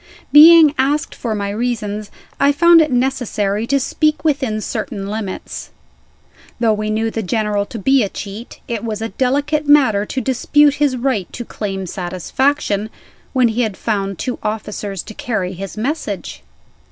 [0.31, 2.09] Being asked for my reasons,
[2.39, 5.69] I found it necessary to speak within certain limits.
[6.59, 10.19] Though we knew the General to be a cheat, it was a delicate matter to
[10.19, 12.89] dispute his right to claim satisfaction,
[13.33, 16.41] when he had found two officers to carry his message.